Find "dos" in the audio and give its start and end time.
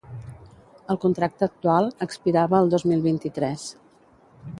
2.75-2.87